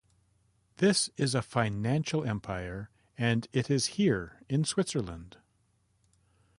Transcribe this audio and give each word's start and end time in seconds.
This 0.77 1.11
is 1.15 1.35
a 1.35 1.43
financial 1.43 2.23
empire 2.23 2.89
and 3.19 3.47
it 3.53 3.69
is 3.69 3.85
here 3.85 4.41
in 4.49 4.63
Switzerland. 4.63 5.37